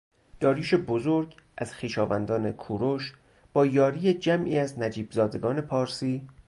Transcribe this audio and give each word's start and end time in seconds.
داریوش 0.39 0.73
بزرگ 0.73 1.35
از 1.57 1.73
خویشاوندان 1.75 2.51
کوروش 2.51 3.13
با 3.53 3.65
یاری 3.65 4.13
جمعی 4.13 4.59
از 4.59 4.79
نجیبزادگان 4.79 5.61
پارسی 5.61 6.27